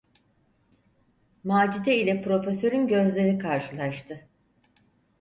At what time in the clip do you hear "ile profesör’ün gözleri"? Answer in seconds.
1.97-3.37